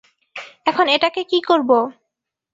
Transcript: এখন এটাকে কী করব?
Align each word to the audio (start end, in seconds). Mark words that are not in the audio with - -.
এখন 0.65 0.85
এটাকে 0.87 1.21
কী 1.23 1.39
করব? 1.41 1.69